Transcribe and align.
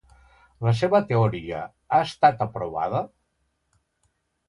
La 0.67 0.73
seva 0.79 1.01
teoria 1.11 1.61
ha 1.61 2.01
estat 2.09 2.45
aprovada? 2.49 3.07